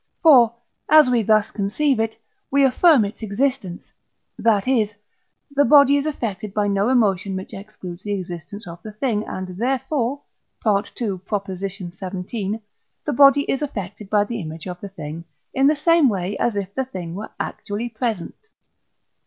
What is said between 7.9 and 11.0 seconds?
the existence of the thing, and therefore (II.